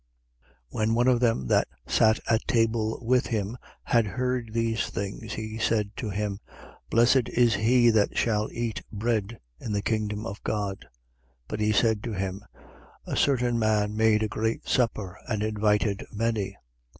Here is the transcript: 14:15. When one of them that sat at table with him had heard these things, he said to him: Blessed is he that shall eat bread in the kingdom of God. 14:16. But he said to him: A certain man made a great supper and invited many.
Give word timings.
14:15. 0.41 0.47
When 0.69 0.93
one 0.95 1.07
of 1.07 1.19
them 1.19 1.45
that 1.49 1.67
sat 1.85 2.19
at 2.27 2.47
table 2.47 2.97
with 3.05 3.27
him 3.27 3.55
had 3.83 4.07
heard 4.07 4.51
these 4.51 4.87
things, 4.89 5.33
he 5.35 5.59
said 5.59 5.91
to 5.97 6.09
him: 6.09 6.39
Blessed 6.89 7.29
is 7.29 7.53
he 7.53 7.91
that 7.91 8.17
shall 8.17 8.49
eat 8.51 8.81
bread 8.91 9.37
in 9.59 9.73
the 9.73 9.83
kingdom 9.83 10.25
of 10.25 10.43
God. 10.43 10.85
14:16. 11.47 11.47
But 11.49 11.59
he 11.59 11.71
said 11.71 12.01
to 12.03 12.13
him: 12.13 12.43
A 13.05 13.15
certain 13.15 13.59
man 13.59 13.95
made 13.95 14.23
a 14.23 14.27
great 14.27 14.67
supper 14.67 15.19
and 15.27 15.43
invited 15.43 16.07
many. 16.11 16.57